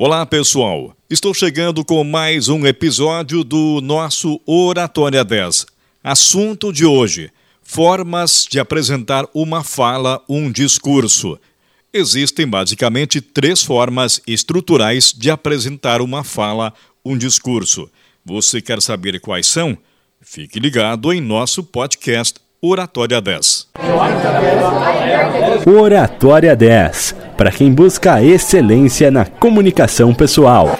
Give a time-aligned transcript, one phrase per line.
[0.00, 0.96] Olá, pessoal.
[1.10, 5.66] Estou chegando com mais um episódio do nosso Oratória 10.
[6.04, 7.32] Assunto de hoje:
[7.64, 11.36] formas de apresentar uma fala, um discurso.
[11.92, 16.72] Existem basicamente três formas estruturais de apresentar uma fala,
[17.04, 17.90] um discurso.
[18.24, 19.76] Você quer saber quais são?
[20.20, 23.67] Fique ligado em nosso podcast Oratória 10.
[25.66, 30.78] Oratória 10 para quem busca excelência na comunicação pessoal.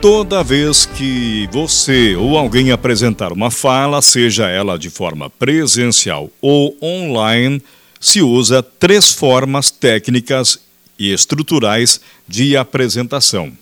[0.00, 6.76] Toda vez que você ou alguém apresentar uma fala, seja ela de forma presencial ou
[6.80, 7.62] online,
[7.98, 10.60] se usa três formas técnicas
[10.98, 13.52] e estruturais de apresentação.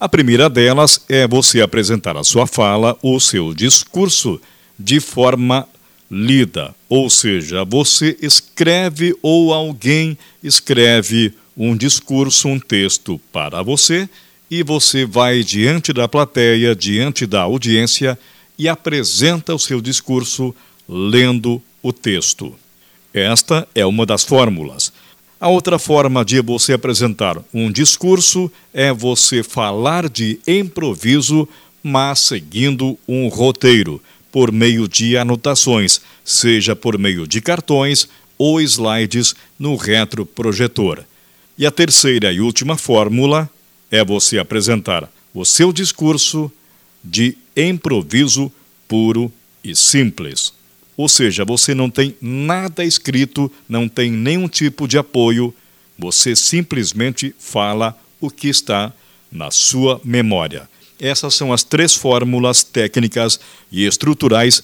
[0.00, 4.40] A primeira delas é você apresentar a sua fala, o seu discurso,
[4.78, 5.68] de forma
[6.08, 14.08] lida, ou seja, você escreve ou alguém escreve um discurso, um texto para você
[14.48, 18.16] e você vai diante da plateia, diante da audiência
[18.56, 20.54] e apresenta o seu discurso
[20.88, 22.54] lendo o texto.
[23.12, 24.92] Esta é uma das fórmulas.
[25.40, 31.48] A outra forma de você apresentar um discurso é você falar de improviso,
[31.80, 39.36] mas seguindo um roteiro, por meio de anotações, seja por meio de cartões ou slides
[39.56, 41.04] no retroprojetor.
[41.56, 43.48] E a terceira e última fórmula
[43.92, 46.50] é você apresentar o seu discurso
[47.02, 48.50] de improviso
[48.88, 50.57] puro e simples.
[50.98, 55.54] Ou seja, você não tem nada escrito, não tem nenhum tipo de apoio,
[55.96, 58.92] você simplesmente fala o que está
[59.30, 60.68] na sua memória.
[61.00, 63.38] Essas são as três fórmulas técnicas
[63.70, 64.60] e estruturais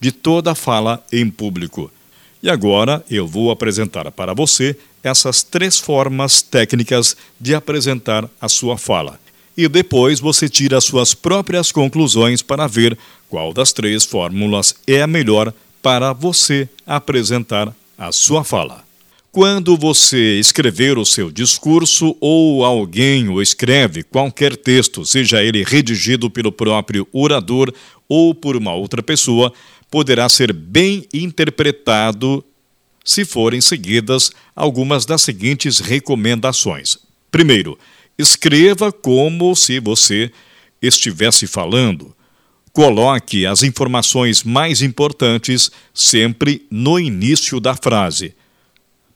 [0.00, 1.88] de toda fala em público.
[2.42, 8.76] E agora eu vou apresentar para você essas três formas técnicas de apresentar a sua
[8.76, 9.20] fala.
[9.56, 12.98] E depois você tira as suas próprias conclusões para ver
[13.28, 15.54] qual das três fórmulas é a melhor
[15.86, 18.84] para você apresentar a sua fala.
[19.30, 26.28] Quando você escrever o seu discurso ou alguém o escreve, qualquer texto, seja ele redigido
[26.28, 27.72] pelo próprio orador
[28.08, 29.52] ou por uma outra pessoa,
[29.88, 32.44] poderá ser bem interpretado
[33.04, 36.98] se forem seguidas algumas das seguintes recomendações.
[37.30, 37.78] Primeiro,
[38.18, 40.32] escreva como se você
[40.82, 42.12] estivesse falando.
[42.76, 48.34] Coloque as informações mais importantes sempre no início da frase.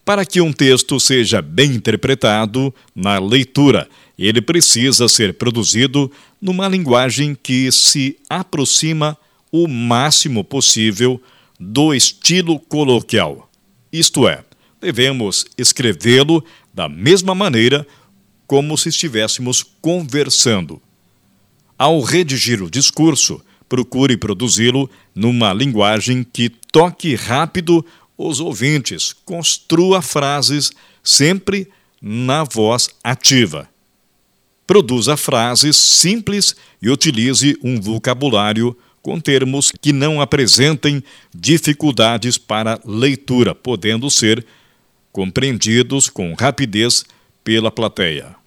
[0.03, 3.87] Para que um texto seja bem interpretado na leitura,
[4.19, 6.11] ele precisa ser produzido
[6.41, 9.15] numa linguagem que se aproxima
[9.53, 11.21] o máximo possível
[11.61, 13.51] do estilo coloquial.
[13.93, 14.43] Isto é,
[14.81, 16.43] devemos escrevê-lo
[16.73, 17.87] da mesma maneira
[18.47, 20.81] como se estivéssemos conversando.
[21.77, 27.87] Ao redigir o discurso, procure produzi-lo numa linguagem que toque rápido
[28.19, 29.15] os ouvintes.
[29.25, 30.73] Construa frases
[31.03, 31.69] sempre
[32.03, 33.69] na voz ativa.
[34.67, 41.03] Produza frases simples e utilize um vocabulário com termos que não apresentem
[41.35, 44.45] dificuldades para leitura, podendo ser
[45.13, 47.05] compreendidos com rapidez
[47.43, 48.40] pela plateia.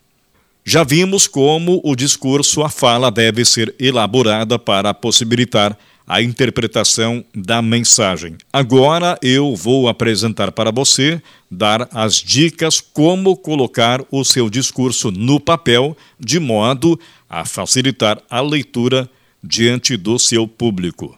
[0.66, 7.62] Já vimos como o discurso, a fala, deve ser elaborada para possibilitar a interpretação da
[7.62, 8.38] mensagem.
[8.52, 15.38] Agora eu vou apresentar para você, dar as dicas como colocar o seu discurso no
[15.38, 16.98] papel, de modo
[17.30, 19.10] a facilitar a leitura
[19.44, 21.18] diante do seu público.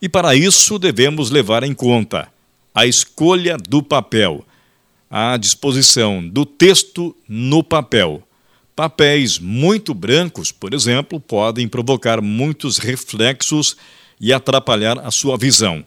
[0.00, 2.28] E para isso devemos levar em conta
[2.74, 4.46] a escolha do papel,
[5.10, 8.22] a disposição do texto no papel
[8.74, 13.76] Papéis muito brancos, por exemplo, podem provocar muitos reflexos
[14.18, 15.84] e atrapalhar a sua visão.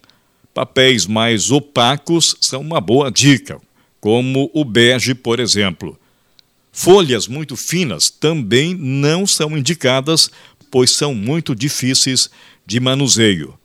[0.53, 3.59] Papéis mais opacos são uma boa dica,
[3.99, 5.99] como o bege, por exemplo.
[6.71, 10.29] Folhas muito finas também não são indicadas,
[10.69, 12.29] pois são muito difíceis
[12.67, 13.57] de manuseio.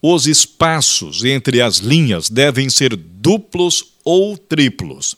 [0.00, 5.16] Os espaços entre as linhas devem ser duplos ou triplos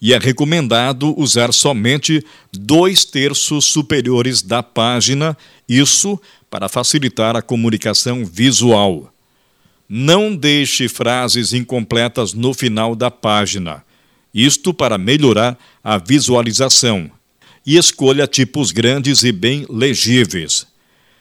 [0.00, 5.36] e é recomendado usar somente dois terços superiores da página,
[5.68, 9.12] isso para facilitar a comunicação visual.
[9.88, 13.84] Não deixe frases incompletas no final da página,
[14.32, 17.10] isto para melhorar a visualização.
[17.66, 20.66] E escolha tipos grandes e bem legíveis.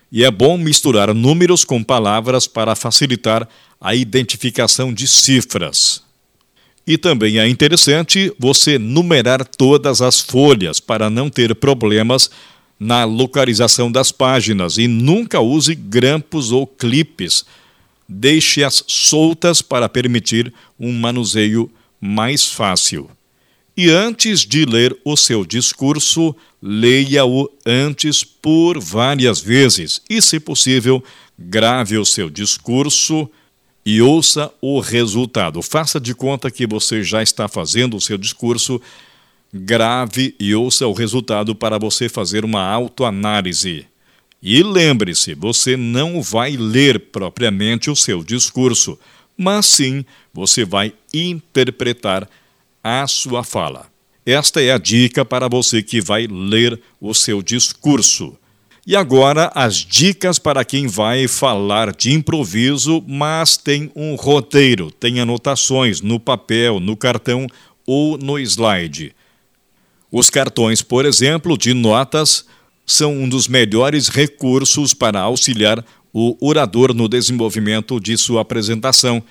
[0.10, 3.46] e é bom misturar números com palavras para facilitar
[3.82, 6.06] a identificação de cifras.
[6.88, 12.31] E também é interessante você numerar todas as folhas para não ter problemas
[12.80, 17.45] na localização das páginas e nunca use grampos ou clipes.
[18.07, 21.69] Deixe-as soltas para permitir um manuseio
[22.00, 23.10] mais fácil.
[23.75, 26.33] E antes de ler o seu discurso,
[26.63, 31.04] leia-o antes por várias vezes e, se possível,
[31.38, 33.30] grave o seu discurso
[33.89, 35.62] e ouça o resultado.
[35.62, 38.81] Faça de conta que você já está fazendo o seu discurso,
[39.54, 43.86] grave e ouça o resultado para você fazer uma autoanálise.
[44.44, 49.00] E lembre-se, você não vai ler propriamente o seu discurso,
[49.38, 52.30] mas sim você vai interpretar
[52.83, 53.90] a sua fala.
[54.25, 58.38] Esta é a dica para você que vai ler o seu discurso.
[58.89, 65.19] E agora as dicas para quem vai falar de improviso, mas tem um roteiro, tem
[65.19, 67.48] anotações no papel, no cartão
[67.86, 69.13] ou no slide.
[70.10, 72.45] Os cartões, por exemplo, de notas,
[72.86, 75.83] são um dos melhores recursos para auxiliar
[76.13, 79.22] o orador no desenvolvimento de sua apresentação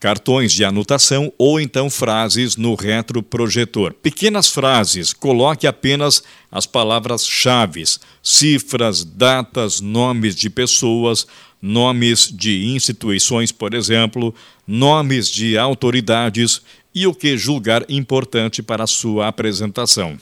[0.00, 3.94] cartões de anotação ou então frases no retroprojetor.
[3.94, 7.84] Pequenas frases, coloque apenas as palavras-chave,
[8.22, 11.26] cifras, datas, nomes de pessoas,
[11.60, 14.34] nomes de instituições, por exemplo,
[14.66, 16.62] nomes de autoridades
[16.94, 20.18] e o que julgar importante para sua apresentação.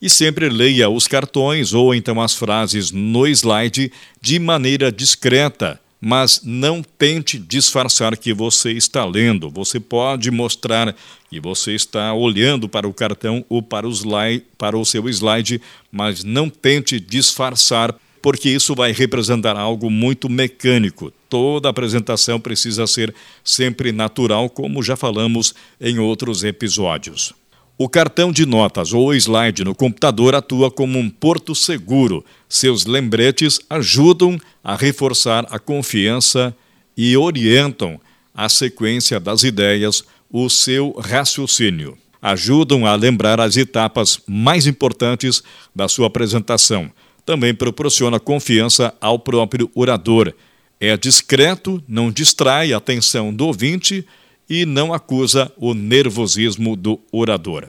[0.00, 3.90] E sempre leia os cartões ou então as frases no slide
[4.20, 9.50] de maneira discreta mas não tente disfarçar que você está lendo.
[9.50, 10.94] Você pode mostrar
[11.28, 15.60] que você está olhando para o cartão ou para o, slide, para o seu slide,
[15.90, 21.12] mas não tente disfarçar, porque isso vai representar algo muito mecânico.
[21.28, 23.14] Toda apresentação precisa ser
[23.44, 27.34] sempre natural, como já falamos em outros episódios.
[27.80, 32.24] O cartão de notas ou slide no computador atua como um porto seguro.
[32.48, 36.52] Seus lembretes ajudam a reforçar a confiança
[36.96, 38.00] e orientam
[38.34, 41.96] a sequência das ideias, o seu raciocínio.
[42.20, 45.40] Ajudam a lembrar as etapas mais importantes
[45.72, 46.90] da sua apresentação.
[47.24, 50.34] Também proporciona confiança ao próprio orador.
[50.80, 54.04] É discreto, não distrai a atenção do ouvinte
[54.48, 57.68] e não acusa o nervosismo do orador.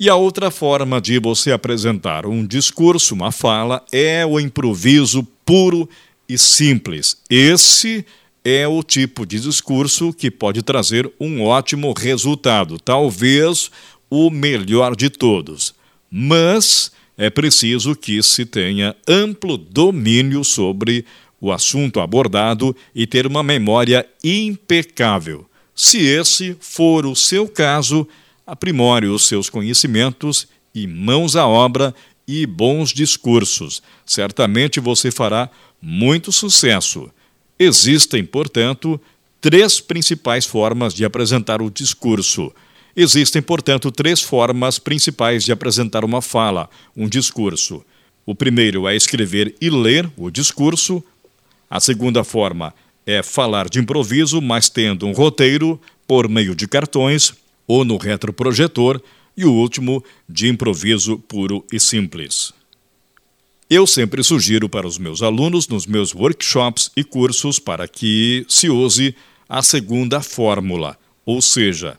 [0.00, 5.88] E a outra forma de você apresentar um discurso, uma fala, é o improviso puro
[6.28, 7.16] e simples.
[7.28, 8.06] Esse
[8.44, 13.70] é o tipo de discurso que pode trazer um ótimo resultado, talvez
[14.08, 15.74] o melhor de todos.
[16.10, 21.04] Mas é preciso que se tenha amplo domínio sobre
[21.40, 25.44] o assunto abordado e ter uma memória impecável.
[25.80, 28.04] Se esse for o seu caso,
[28.44, 31.94] aprimore os seus conhecimentos e mãos à obra
[32.26, 33.80] e bons discursos.
[34.04, 35.48] Certamente você fará
[35.80, 37.08] muito sucesso.
[37.56, 39.00] Existem, portanto,
[39.40, 42.52] três principais formas de apresentar o discurso.
[42.96, 47.84] Existem, portanto, três formas principais de apresentar uma fala, um discurso.
[48.26, 51.04] O primeiro é escrever e ler o discurso.
[51.70, 52.74] A segunda forma
[53.08, 57.32] é falar de improviso, mas tendo um roteiro por meio de cartões
[57.66, 59.00] ou no retroprojetor.
[59.34, 62.52] E o último, de improviso puro e simples.
[63.70, 68.68] Eu sempre sugiro para os meus alunos, nos meus workshops e cursos, para que se
[68.68, 69.14] use
[69.48, 71.98] a segunda fórmula, ou seja,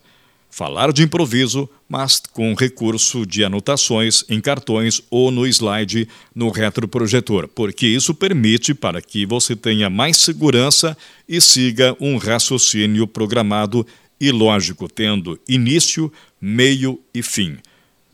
[0.50, 7.48] falar de improviso, mas com recurso de anotações em cartões ou no slide no retroprojetor,
[7.48, 10.96] porque isso permite para que você tenha mais segurança
[11.28, 13.86] e siga um raciocínio programado
[14.20, 17.56] e lógico, tendo início, meio e fim.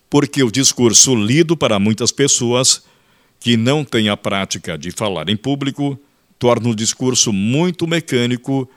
[0.09, 2.85] Porque o discurso lido para muitas pessoas
[3.41, 5.99] que não têm a prática de falar em público
[6.39, 8.71] torna o discurso muito mecânico,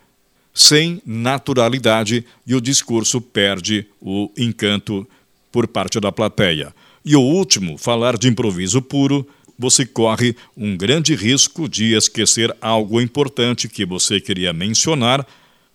[0.60, 5.08] sem naturalidade, e o discurso perde o encanto
[5.52, 6.74] por parte da plateia.
[7.06, 13.00] E o último, falar de improviso puro, você corre um grande risco de esquecer algo
[13.00, 15.26] importante que você queria mencionar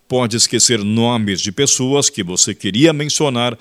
[0.08, 3.58] pode esquecer nomes de pessoas que você queria mencionar,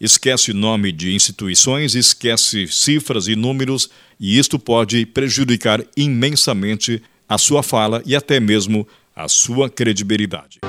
[0.00, 7.62] esquece nome de instituições, esquece cifras e números, e isto pode prejudicar imensamente a sua
[7.62, 8.86] fala e até mesmo
[9.16, 10.60] a sua credibilidade.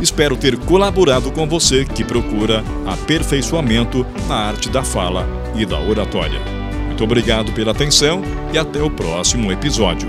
[0.00, 6.40] Espero ter colaborado com você que procura aperfeiçoamento na arte da fala e da oratória.
[6.86, 10.08] Muito obrigado pela atenção e até o próximo episódio.